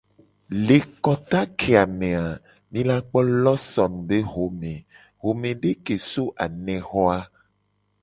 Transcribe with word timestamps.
Le 0.67 0.77
kota 1.05 1.41
keya 1.59 1.83
me 1.99 2.09
a, 2.25 2.27
mi 2.71 2.81
la 2.89 2.95
kpo 3.09 3.19
lawson 3.43 3.93
be 4.07 4.17
xome, 4.31 4.73
xomede 5.21 5.71
ke 5.85 5.95
so 6.09 6.23
anexo 6.45 7.01
a. 7.17 7.19